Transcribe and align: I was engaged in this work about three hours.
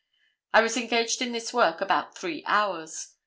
I 0.51 0.63
was 0.63 0.77
engaged 0.77 1.21
in 1.21 1.31
this 1.31 1.53
work 1.53 1.79
about 1.79 2.17
three 2.17 2.43
hours. 2.47 3.09